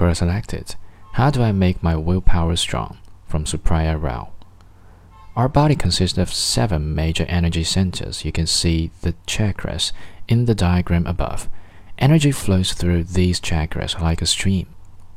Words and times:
Quora 0.00 0.16
selected, 0.16 0.76
How 1.12 1.28
do 1.28 1.42
I 1.42 1.52
make 1.52 1.82
my 1.82 1.94
willpower 1.94 2.56
strong? 2.56 2.96
from 3.28 3.44
Supriya 3.44 4.02
Rao. 4.02 4.30
Our 5.36 5.46
body 5.46 5.76
consists 5.76 6.16
of 6.16 6.32
seven 6.32 6.94
major 6.94 7.26
energy 7.28 7.64
centers. 7.64 8.24
You 8.24 8.32
can 8.32 8.46
see 8.46 8.92
the 9.02 9.12
chakras 9.26 9.92
in 10.26 10.46
the 10.46 10.54
diagram 10.54 11.06
above. 11.06 11.50
Energy 11.98 12.32
flows 12.32 12.72
through 12.72 13.04
these 13.04 13.42
chakras 13.42 14.00
like 14.00 14.22
a 14.22 14.26
stream. 14.26 14.68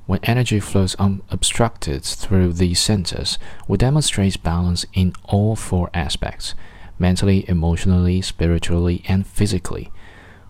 When 0.05 0.19
energy 0.23 0.59
flows 0.59 0.95
unobstructed 0.95 2.03
through 2.03 2.51
these 2.51 2.81
centers, 2.81 3.39
we 3.69 3.77
demonstrate 3.77 4.43
balance 4.43 4.85
in 4.91 5.13
all 5.23 5.55
four 5.55 5.89
aspects 5.93 6.55
mentally, 6.99 7.47
emotionally, 7.47 8.21
spiritually, 8.21 9.01
and 9.07 9.25
physically. 9.25 9.93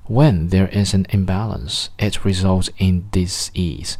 When 0.05 0.47
there 0.47 0.69
is 0.69 0.95
an 0.95 1.05
imbalance, 1.11 1.91
it 1.99 2.25
results 2.25 2.71
in 2.79 3.09
disease. 3.11 3.99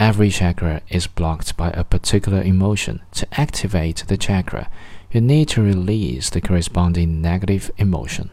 Every 0.00 0.30
chakra 0.30 0.80
is 0.88 1.06
blocked 1.06 1.58
by 1.58 1.72
a 1.72 1.84
particular 1.84 2.40
emotion. 2.40 3.02
To 3.12 3.28
activate 3.38 4.04
the 4.08 4.16
chakra, 4.16 4.70
you 5.12 5.20
need 5.20 5.48
to 5.50 5.62
release 5.62 6.30
the 6.30 6.40
corresponding 6.40 7.20
negative 7.20 7.70
emotion. 7.76 8.30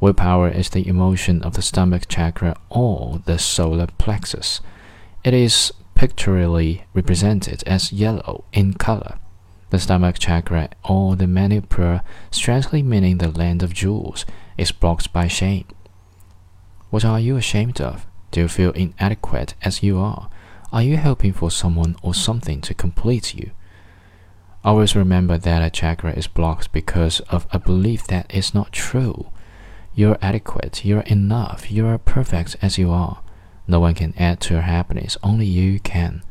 Willpower 0.00 0.50
is 0.50 0.70
the 0.70 0.86
emotion 0.86 1.42
of 1.42 1.54
the 1.54 1.62
stomach 1.62 2.06
chakra 2.06 2.56
or 2.70 3.20
the 3.24 3.40
solar 3.40 3.88
plexus. 3.98 4.60
It 5.24 5.34
is 5.34 5.72
pictorially 5.96 6.84
represented 6.94 7.64
as 7.66 7.92
yellow 7.92 8.44
in 8.52 8.74
color. 8.74 9.18
The 9.70 9.80
stomach 9.80 10.20
chakra 10.20 10.68
or 10.88 11.16
the 11.16 11.24
manipura, 11.26 12.04
strangely 12.30 12.84
meaning 12.84 13.18
the 13.18 13.32
land 13.32 13.64
of 13.64 13.74
jewels, 13.74 14.24
is 14.56 14.70
blocked 14.70 15.12
by 15.12 15.26
shame. 15.26 15.66
What 16.90 17.04
are 17.04 17.18
you 17.18 17.36
ashamed 17.36 17.80
of? 17.80 18.06
Do 18.30 18.42
you 18.42 18.46
feel 18.46 18.70
inadequate 18.70 19.54
as 19.60 19.82
you 19.82 19.98
are? 19.98 20.30
Are 20.70 20.82
you 20.82 20.98
hoping 20.98 21.32
for 21.32 21.50
someone 21.50 21.96
or 22.02 22.12
something 22.12 22.60
to 22.60 22.74
complete 22.74 23.34
you? 23.34 23.52
Always 24.62 24.94
remember 24.94 25.38
that 25.38 25.62
a 25.62 25.70
chakra 25.70 26.12
is 26.12 26.26
blocked 26.26 26.72
because 26.72 27.20
of 27.30 27.46
a 27.50 27.58
belief 27.58 28.06
that 28.08 28.32
is 28.34 28.52
not 28.52 28.70
true. 28.72 29.30
You're 29.94 30.18
adequate, 30.20 30.84
you're 30.84 31.00
enough, 31.00 31.70
you're 31.70 31.96
perfect 31.96 32.56
as 32.60 32.76
you 32.76 32.90
are. 32.90 33.22
No 33.66 33.80
one 33.80 33.94
can 33.94 34.12
add 34.18 34.40
to 34.42 34.54
your 34.54 34.62
happiness, 34.62 35.16
only 35.22 35.46
you 35.46 35.80
can. 35.80 36.22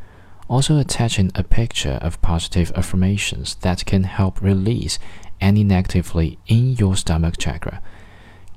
Also, 0.47 0.78
attaching 0.78 1.31
a 1.34 1.44
picture 1.44 1.97
of 2.02 2.22
positive 2.22 2.72
affirmations 2.75 3.56
that 3.62 3.86
can 3.86 4.03
help 4.03 4.40
release 4.40 5.00
any 5.42 5.64
negatively 5.64 6.38
in 6.45 6.73
your 6.73 6.95
stomach 6.95 7.38
chakra. 7.40 7.81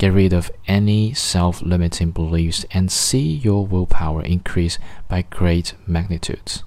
Get 0.00 0.14
rid 0.14 0.32
of 0.32 0.50
any 0.66 1.12
self 1.12 1.60
limiting 1.60 2.10
beliefs 2.10 2.64
and 2.70 2.90
see 2.90 3.20
your 3.20 3.66
willpower 3.66 4.22
increase 4.22 4.78
by 5.08 5.20
great 5.28 5.74
magnitudes. 5.86 6.64